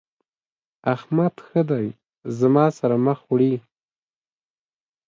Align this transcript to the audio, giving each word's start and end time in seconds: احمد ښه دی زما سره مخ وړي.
احمد 0.95 1.33
ښه 1.45 1.61
دی 1.69 1.87
زما 2.39 2.65
سره 2.79 2.95
مخ 3.05 3.19
وړي. 3.31 3.53